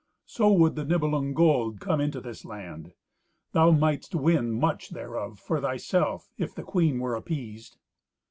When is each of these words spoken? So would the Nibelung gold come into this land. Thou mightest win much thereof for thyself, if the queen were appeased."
So 0.25 0.51
would 0.51 0.73
the 0.75 0.83
Nibelung 0.83 1.35
gold 1.35 1.79
come 1.79 2.01
into 2.01 2.19
this 2.19 2.43
land. 2.43 2.93
Thou 3.51 3.69
mightest 3.69 4.15
win 4.15 4.51
much 4.51 4.89
thereof 4.89 5.37
for 5.37 5.61
thyself, 5.61 6.31
if 6.39 6.55
the 6.55 6.63
queen 6.63 6.97
were 6.97 7.13
appeased." 7.13 7.77